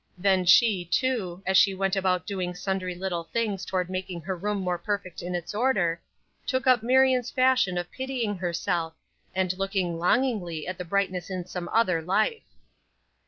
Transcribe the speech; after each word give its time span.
Then 0.17 0.45
she, 0.47 0.83
too, 0.83 1.43
as 1.45 1.57
she 1.57 1.75
went 1.75 1.95
about 1.95 2.25
doing 2.25 2.55
sundry 2.55 2.95
little 2.95 3.25
things 3.25 3.63
toward 3.63 3.87
making 3.87 4.21
her 4.21 4.35
room 4.35 4.57
more 4.57 4.79
perfect 4.79 5.21
in 5.21 5.35
its 5.35 5.53
order, 5.53 6.01
took 6.47 6.65
up 6.65 6.81
Marion's 6.81 7.29
fashion 7.29 7.77
of 7.77 7.91
pitying 7.91 8.35
herself, 8.37 8.95
and 9.35 9.55
looking 9.59 9.99
longingly 9.99 10.65
at 10.67 10.79
the 10.79 10.85
brightness 10.85 11.29
in 11.29 11.45
some 11.45 11.69
other 11.71 12.01
life. 12.01 12.41